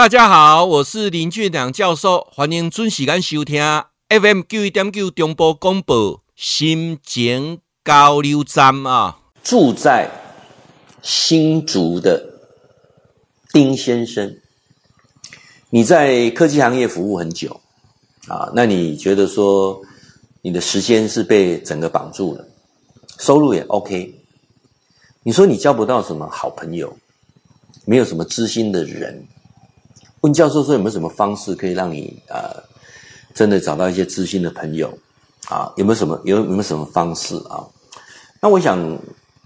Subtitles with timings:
[0.00, 3.62] 大家好，我是林俊良教授，欢迎准时间收听
[4.08, 9.18] FM 九一点九中波广播新简交流站啊。
[9.44, 10.10] 住在
[11.02, 12.32] 新竹的
[13.52, 14.38] 丁先生，
[15.68, 17.60] 你在科技行业服务很久
[18.26, 19.82] 啊，那你觉得说
[20.40, 22.48] 你的时间是被整个绑住了，
[23.18, 24.14] 收入也 OK，
[25.22, 26.96] 你说你交不到什么好朋友，
[27.84, 29.22] 没有什么知心的人。
[30.20, 32.62] 问教授说有没有什么方式可以让你呃
[33.34, 34.92] 真的找到一些知心的朋友
[35.48, 35.72] 啊？
[35.76, 37.64] 有没有什么有有没有什么方式啊？
[38.40, 38.78] 那我想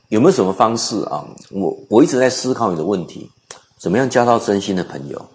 [0.08, 1.24] 有没有什么方式啊？
[1.50, 3.30] 我我一直在思考你的问题，
[3.78, 5.28] 怎么样交到真心的朋友？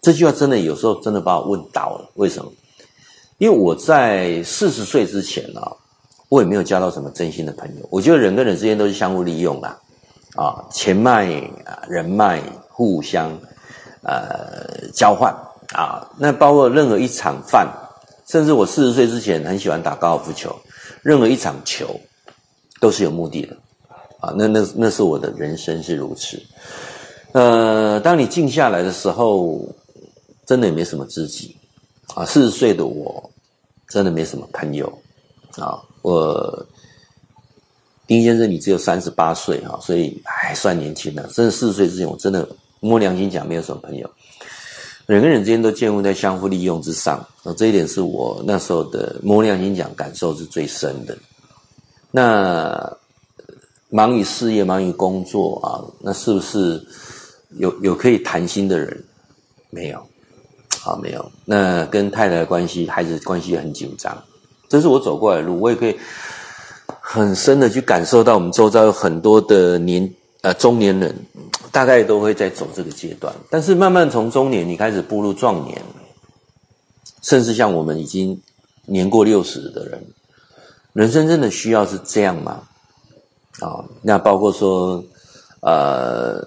[0.00, 2.10] 这句话真的有时候真的把我问倒了。
[2.14, 2.52] 为什么？
[3.38, 5.72] 因为我在四十岁之前啊，
[6.28, 7.88] 我也没有交到什么真心的朋友。
[7.90, 9.68] 我觉得人跟人之间都是相互利用的
[10.36, 13.36] 啊，钱脉啊，人脉互相。
[14.04, 15.34] 呃，交换
[15.74, 17.66] 啊，那包括任何一场饭，
[18.28, 20.54] 甚至我四十岁之前很喜欢打高尔夫球，
[21.02, 21.98] 任何一场球
[22.80, 23.56] 都是有目的的
[24.20, 24.34] 啊。
[24.36, 26.38] 那那那是我的人生是如此。
[27.32, 29.66] 呃，当你静下来的时候，
[30.44, 31.56] 真的也没什么知己
[32.14, 32.26] 啊。
[32.26, 33.30] 四十岁的我，
[33.88, 34.86] 真的没什么朋友
[35.56, 35.80] 啊。
[36.02, 36.66] 我
[38.06, 41.22] 丁先生，你只有三十八岁哈，所以还算年轻的。
[41.28, 42.46] 真的四十岁之前，我真的。
[42.84, 44.08] 摸良心讲，没有什么朋友，
[45.06, 47.26] 人跟人之间都建立在相互利用之上。
[47.56, 51.16] 这一点是我那时候的摸良心讲感受是最深的。
[52.10, 52.94] 那
[53.88, 56.86] 忙于事业，忙于工作啊，那是不是
[57.56, 59.02] 有有可以谈心的人？
[59.70, 60.06] 没有，
[60.78, 61.32] 好，没有。
[61.46, 64.14] 那跟太太的关系、孩子关系也很紧张。
[64.68, 65.96] 这是我走过来的路，我也可以
[67.00, 70.12] 很深的去感受到，我们周遭有很多的年
[70.42, 71.16] 呃中年人。
[71.74, 75.82] 大概都会在走这个阶段，但是慢慢从中年你开始步入壮年，
[77.20, 78.40] 甚至像我们已经
[78.86, 80.00] 年过六十的人，
[80.92, 82.62] 人生真的需要是这样吗？
[83.58, 85.04] 啊、那包括说，
[85.62, 86.46] 呃，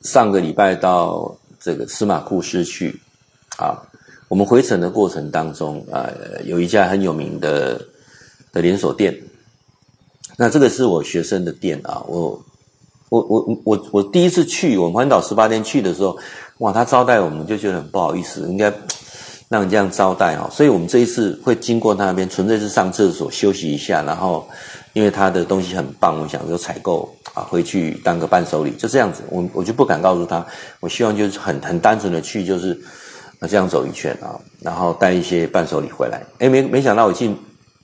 [0.00, 3.00] 上个礼拜到这个司马库斯去，
[3.58, 3.80] 啊，
[4.26, 7.80] 我们回程的过程当中，呃，有一家很有名的
[8.52, 9.16] 的连锁店，
[10.36, 12.42] 那这个是我学生的店啊，我。
[13.08, 16.16] 我我我我第一次去，我们环岛十八天去的时候，
[16.58, 18.72] 哇，他招待我们就觉得很不好意思，应该
[19.48, 20.48] 让人这样招待哦。
[20.50, 24.46] 所以我们这一次会经过他那边，纯粹是上厕所休息一下，然后
[24.92, 29.22] 因为他的东西很棒，我想说采购啊回去当个伴手礼，就这样子。
[29.30, 30.44] 我我就不敢告诉他，
[30.80, 32.78] 我希望就是很很单纯的去，就是
[33.48, 36.22] 这样走一圈啊，然后带一些伴手礼回来。
[36.40, 37.34] 诶，没没想到我进。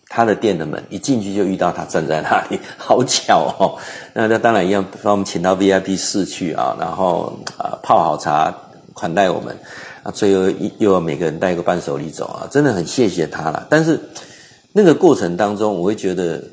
[0.08, 3.78] 他的店的门一进去就遇到他站在那里， 好巧哦。
[4.12, 8.54] 那他当然一样把我们请到 VIP 室去啊，然后啊泡好茶
[8.92, 9.56] 款待我们，
[10.02, 10.48] 啊最后
[10.78, 13.66] 又要每个人带一个伴手礼走啊，真的很谢谢他了。
[13.68, 13.98] 但是
[14.72, 16.44] 那个过程当中，我会觉得，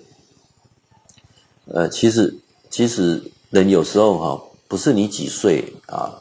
[1.66, 2.34] 呃，其实
[2.70, 6.14] 其实人有时候哈，不是你几岁啊，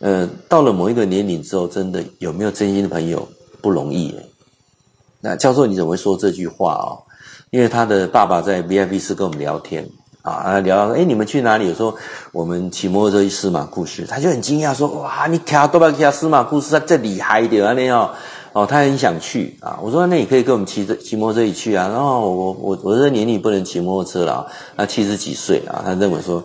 [0.00, 3.26] 呃，到了某一个年龄之后，真的有没有真心的朋友
[3.62, 4.14] 不容易。
[5.24, 7.00] 那教授你怎么会说这句话哦？
[7.48, 9.88] 因为他的爸爸在 VIP 室跟我们聊天
[10.20, 11.66] 啊，聊哎你们去哪里？
[11.66, 11.96] 有时候
[12.30, 18.12] 我们骑摩托车去司马库斯，他就很惊讶说哇，你开多少骑司马库斯，他这厉害一点啊那样
[18.52, 19.78] 哦，他很想去啊。
[19.82, 21.88] 我说那你可以跟我们骑着骑摩托车一起去啊。
[21.88, 24.46] 然后我我我这年龄不能骑摩托车了啊，
[24.76, 26.44] 他七十几岁啊，他认为说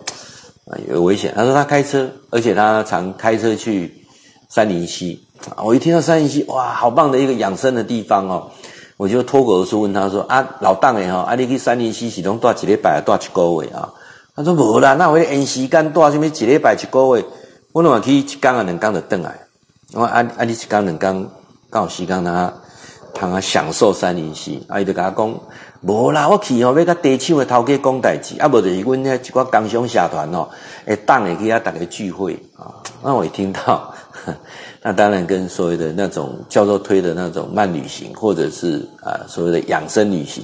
[0.70, 1.34] 啊有危险。
[1.36, 3.94] 他说他开车，而且他常开车去
[4.48, 5.22] 三林溪。
[5.62, 8.50] 我一听到三林溪，哇，好棒的一个养生的地方哦。
[8.96, 13.88] 我就脱口而出问他说：“啊，老邓诶吼，啊，你去三林溪是拢住一礼拜，住一个月啊？”
[14.36, 17.24] 他说：“无啦，那我延时间住什么一礼拜一个月？
[17.72, 19.34] 我那么去一天啊两天就转来。
[19.94, 21.26] 我啊啊，你一天两天
[21.70, 22.52] 刚好时间他
[23.14, 24.62] 通啊享受三林溪。
[24.68, 25.40] 啊，伊就甲我讲：
[25.80, 30.50] 无啦，我去吼要甲地厂的头家讲代志，啊，无就是阮遐一寡工商社团吼，
[30.86, 32.68] 会当诶去遐大家聚会啊。
[33.02, 33.94] 那我一听到。”
[34.82, 40.42] 那当然跟所谓的那种教授推的那种慢旅行，或者是啊所谓的养生旅行，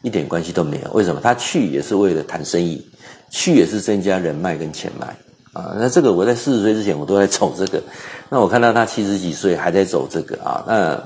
[0.00, 0.90] 一点关系都没有。
[0.92, 1.20] 为什么？
[1.22, 2.82] 他去也是为了谈生意，
[3.28, 5.06] 去也是增加人脉跟钱脉
[5.52, 5.76] 啊。
[5.78, 7.82] 那这个我在四十岁之前我都在走这个，
[8.30, 10.64] 那我看到他七十几岁还在走这个啊。
[10.66, 10.98] 那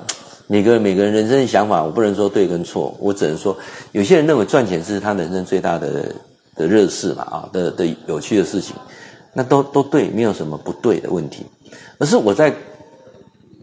[0.47, 3.57] 每个每个人人生的想法，我不能说对跟错，我只能说
[3.91, 6.15] 有些人认为赚钱是他人生最大的
[6.55, 8.77] 的热事嘛啊的的有趣的事情，
[9.33, 11.45] 那都都对，没有什么不对的问题。
[12.01, 12.55] 而是我在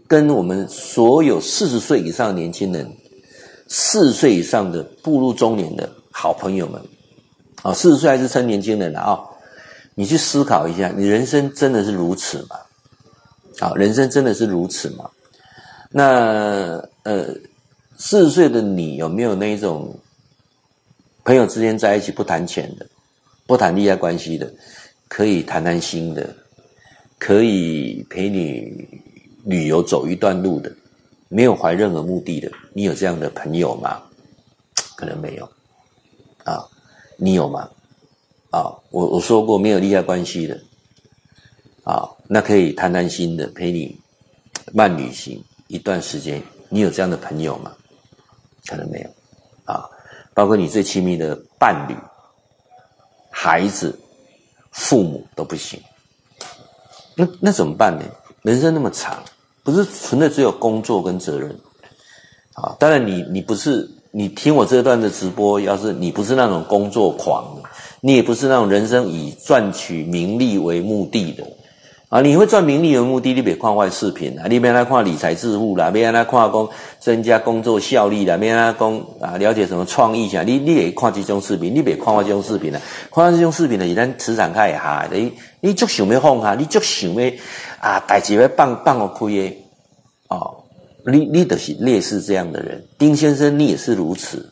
[0.08, 2.90] 跟我们所有四十岁以上的年轻人，
[3.68, 6.80] 四十岁以上的步入中年的好朋友们，
[7.62, 9.20] 啊，四十岁还是称年轻人了啊？
[9.94, 12.56] 你去思考一下，你人生真的是如此吗？
[13.60, 15.10] 啊，人生真的是如此吗？
[15.90, 17.28] 那呃，
[17.96, 19.98] 四十岁的你有没有那一种
[21.24, 22.86] 朋友之间在一起不谈钱的，
[23.46, 24.52] 不谈利害关系的，
[25.08, 26.36] 可以谈谈心的，
[27.18, 28.86] 可以陪你
[29.46, 30.70] 旅游走一段路的，
[31.28, 34.02] 没有怀任何目的的，你有这样的朋友吗？
[34.96, 35.48] 可能没有
[36.44, 36.66] 啊，
[37.16, 37.68] 你有吗？
[38.50, 40.60] 啊，我我说过没有利害关系的
[41.84, 43.96] 啊，那可以谈谈心的，陪你
[44.72, 47.72] 慢旅行一段时间，你有这样的朋友吗？
[48.66, 49.10] 可能没有
[49.64, 49.88] 啊，
[50.34, 51.94] 包括你最亲密的伴侣、
[53.30, 53.96] 孩子、
[54.72, 55.80] 父母都不行。
[57.14, 58.04] 那那怎么办呢？
[58.42, 59.22] 人生那么长，
[59.66, 61.50] 不是纯粹只有工作跟责任
[62.54, 62.76] 啊。
[62.78, 67.44] 当然你，你你不是你听我这段的直播，要是你不是那种工作狂，
[68.00, 71.42] 你也不是那种人生以赚取名利为目的的。
[72.08, 76.68] 啊，你会赚名利为目的，你别看坏视频啊，你别来看理财致富啦，别来看讲
[77.00, 82.80] 增加工作效率啦，别来讲啊了解什么创意下，你你也看这种视频，你别看我这种视频啦，
[83.12, 87.32] 看这种视频呢，以咱磁场开下，你你就想要放下，你就想要
[87.80, 89.56] 啊，代志要放放我开的
[90.28, 90.62] 哦，
[91.04, 94.48] 你你就是类似这样的人，丁先生你也是如此，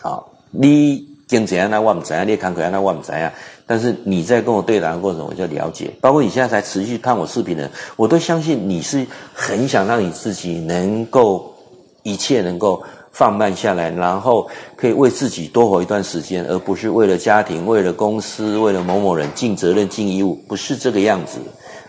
[0.00, 3.30] 啊、哦，你经济安那我唔知啊，你工作安那我唔知啊。
[3.68, 11.54] 但是你在跟我对谈的过程，我就了解，包括你现在才持续看我视频的，我都相信你是很想让你自己能够
[12.02, 12.82] 一切能够
[13.12, 21.38] 放慢下来，然后可以为自己多活一段时间，而不是为了家庭、为了公司、为了某某人尽责任、尽义务，不是这个样子，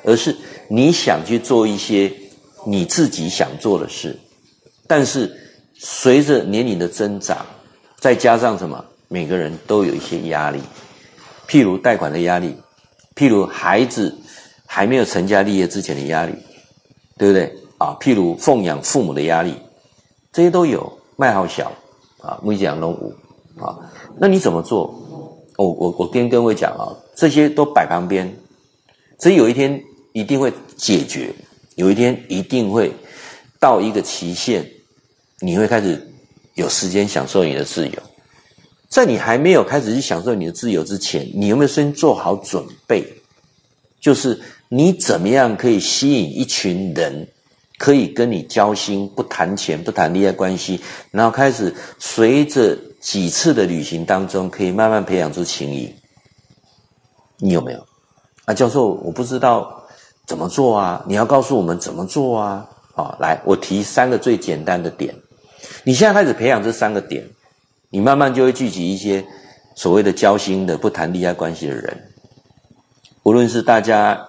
[0.03, 0.35] 而是
[0.67, 2.11] 你想去做一些
[2.65, 4.19] 你自己想做的事，
[4.85, 5.33] 但是
[5.77, 7.45] 随着年龄的增长，
[7.99, 10.59] 再加上什么，每个人都有一些压力。
[11.49, 12.55] 譬如贷款的压力，
[13.15, 14.15] 譬如孩子
[14.67, 16.33] 还没有成家立业之前的压力，
[17.17, 17.97] 对不对啊？
[17.99, 19.55] 譬如奉养父母的压力，
[20.31, 20.97] 这些都有。
[21.19, 21.69] 卖好小
[22.21, 23.13] 啊，每讲龙五
[23.61, 23.75] 啊。
[24.17, 24.95] 那你怎么做？
[25.57, 28.33] 我我我跟各位讲啊，这些都摆旁边，
[29.17, 31.33] 所以有一天一定会解决，
[31.75, 32.93] 有一天一定会
[33.59, 34.65] 到一个期限，
[35.41, 36.09] 你会开始
[36.53, 37.99] 有时间享受你的自由。
[38.89, 43.05] 在你还没有开始去享受你的自由之前，你有没有先做好准备？
[44.01, 47.27] 就是你怎么样可以吸引一群人，
[47.77, 50.81] 可以跟你交心，不谈钱，不谈利害关系，
[51.11, 55.93] 然后开始随着几次的旅行当中，可以慢慢培养出情谊。
[57.37, 57.85] 你有没有？
[58.45, 59.83] 啊，教授，我不知道
[60.25, 61.05] 怎么做啊！
[61.07, 62.67] 你要告诉我们怎么做啊！
[62.95, 65.13] 好，来，我提三个最简单的点。
[65.83, 67.23] 你现在开始培养这三个点。
[67.91, 69.25] 你慢慢就会聚集一些
[69.75, 72.11] 所谓的交心的、不谈利害关系的人，
[73.23, 74.27] 无论是大家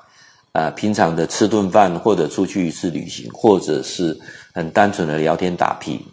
[0.52, 4.18] 啊、平常的吃顿饭，或者出去一次旅行，或者是
[4.52, 6.04] 很单纯的聊天打屁，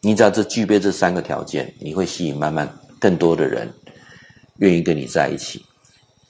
[0.00, 2.66] 你只要这具备这三个条件，你会吸引慢慢
[2.98, 3.68] 更多的人
[4.58, 5.62] 愿意跟你在一起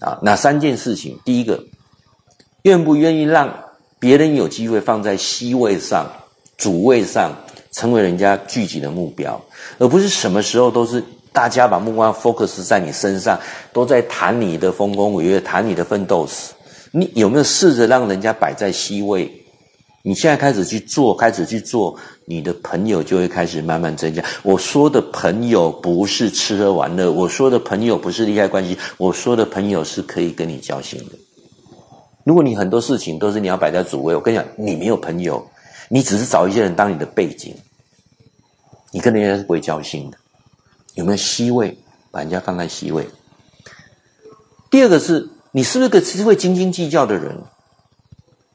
[0.01, 0.19] 啊。
[0.23, 1.19] 哪三件事情？
[1.25, 1.63] 第一个，
[2.63, 3.53] 愿不愿意让
[3.99, 6.11] 别人有机会放在 C 位上、
[6.57, 7.33] 主位上？
[7.75, 9.39] 成为人家聚集的目标，
[9.79, 13.39] 而不是什么时候都是大家把目光 focus 在你身上，
[13.73, 16.53] 都在谈你的丰功伟业，谈你的奋斗史。
[16.93, 19.29] 你有没有试着让人家摆在 C 位？
[20.03, 21.97] 你现在开始去做，开始去做，
[22.27, 24.23] 你的朋友就会开始慢慢增加。
[24.45, 31.17] 我说的朋友不是吃喝玩乐，我说的朋友不是利害关系，我说的朋友是可以跟你交心的。
[32.23, 35.45] 如果你很多事情都是你要摆在主位，我跟你讲，你没有朋友。
[35.89, 37.57] 你只是找一些人当你的背景，
[38.91, 40.19] 你跟人家是不会交心的。
[40.95, 41.77] 有没有 C 位？
[42.11, 43.09] 把人家放在 C 位。
[44.71, 47.37] 第二个是你是不是个只会斤斤计较的人？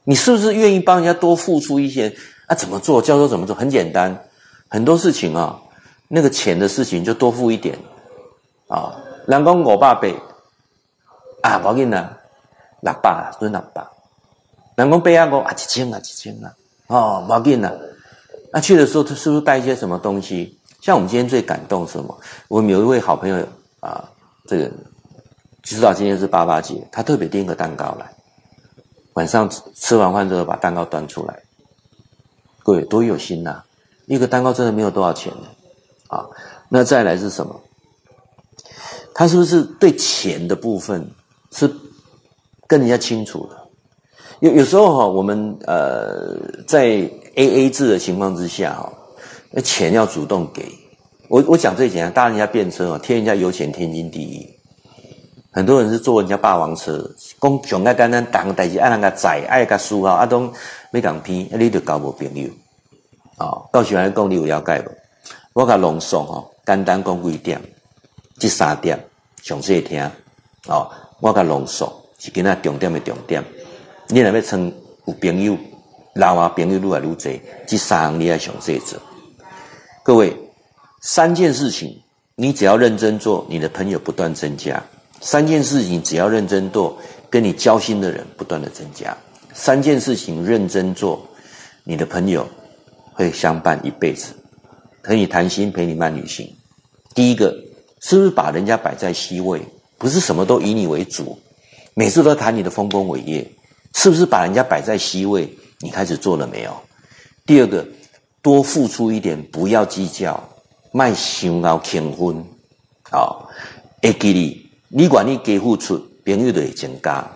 [0.04, 2.14] 你是不是愿意帮人家多付出一些？
[2.46, 3.02] 啊，怎么做？
[3.02, 3.54] 教授怎么做？
[3.54, 4.24] 很简单，
[4.68, 5.60] 很多事情啊，
[6.08, 7.78] 那个钱的事情就多付一点
[8.68, 8.96] 啊。
[9.26, 10.16] 人讲五百倍
[11.42, 12.18] 啊，不要紧啦，
[12.80, 13.86] 六百算六百。
[14.76, 16.52] 人讲八百五啊，一千啊，一千啊。
[16.90, 17.72] 哦，毛病了。
[18.52, 20.58] 那去的时候，他是不是带一些什么东西？
[20.80, 22.20] 像我们今天最感动什么？
[22.48, 23.46] 我们有一位好朋友
[23.78, 24.10] 啊，
[24.46, 24.68] 这个
[25.62, 28.12] 知道今天是八八节，他特别订个蛋糕来，
[29.12, 31.42] 晚上吃完饭之后把蛋糕端出来。
[32.64, 33.64] 各位多有心呐、啊！
[34.06, 35.46] 一个蛋糕真的没有多少钱呢。
[36.08, 36.26] 啊，
[36.68, 37.60] 那再来是什么？
[39.14, 41.08] 他是不是对钱的部分
[41.52, 41.72] 是
[42.66, 43.59] 跟人家清楚的？
[44.40, 46.34] 有有时候哈，我们呃
[46.66, 48.90] 在 A A 制的情况之下哈，
[49.50, 50.64] 那钱要主动给。
[51.28, 54.48] 我我讲最简单，搭人家便车哦，贴人家油钱天经地义。
[55.52, 57.08] 很多人是坐人家霸王车，
[57.40, 60.50] 讲上个简单，当代志爱人家载，爱个输啊，啊都
[60.90, 62.48] 没讲偏，啊你就交无朋友。
[63.36, 64.90] 哦，到时阵讲你有了解无？
[65.52, 67.60] 我甲浓缩吼，简单讲几点，
[68.38, 68.98] 这三点
[69.42, 70.02] 详细听。
[70.66, 73.44] 哦，我甲浓缩是今仔重点的重点。
[74.12, 74.72] 你若要称
[75.06, 75.56] 有朋友，
[76.14, 79.00] 老啊朋友愈来愈侪，这三项你要详细做。
[80.02, 80.36] 各位，
[81.00, 81.96] 三件事情，
[82.34, 84.82] 你只要认真做，你的朋友不断增加；
[85.20, 86.98] 三件事情只要认真做，
[87.30, 89.16] 跟你交心的人不断的增加；
[89.54, 91.24] 三件事情认真做，
[91.84, 92.44] 你的朋友
[93.12, 94.32] 会相伴一辈子，
[95.04, 96.52] 陪你谈心，陪你慢旅行。
[97.14, 97.54] 第一个，
[98.00, 99.62] 是不是把人家摆在 C 位？
[99.96, 101.38] 不是什么都以你为主，
[101.94, 103.48] 每次都谈你的丰功伟业，
[103.94, 105.52] 是不是把人家摆在 C 位？
[105.80, 106.76] 你开始做了没有？
[107.46, 107.86] 第二个。
[108.42, 110.42] 多付出一点，不要计较，
[110.92, 112.42] 卖想要轻分，
[113.12, 113.46] 哦，
[114.00, 117.30] 会记你，你管你给付出，朋友就会增加，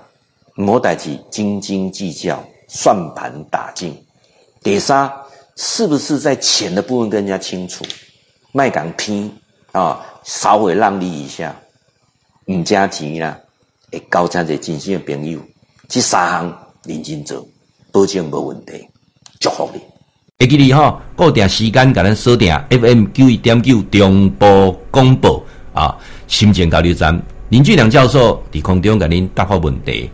[0.54, 3.94] 莫代志斤斤计较，算盘打尽。
[4.62, 5.12] 第三，
[5.56, 7.84] 是不是在钱的部分跟人家清楚，
[8.52, 9.30] 卖讲偏
[9.72, 11.54] 啊，稍微让利一下，
[12.46, 13.38] 唔加钱啦，
[13.92, 15.38] 会交这些真心的朋友，
[15.88, 17.46] 这三项认真做，
[17.92, 18.72] 保证无问题，
[19.40, 19.80] 祝福你。
[20.38, 30.10] 会记你哈，固定时间，甲咱锁定 FM 九一点九中波广播啊，心情交流站林俊良教授伫空中甲您答复问题。